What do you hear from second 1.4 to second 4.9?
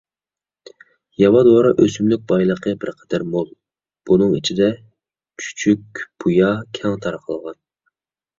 دورا ئۆسۈملۈك بايلىقى بىرقەدەر مول، بۇنىڭ ئىچىدە